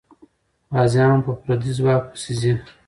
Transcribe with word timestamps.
غازيان 0.75 1.17
په 1.25 1.31
پردي 1.41 1.71
ځواک 1.77 2.03
پسې 2.11 2.33
ځي. 2.41 2.53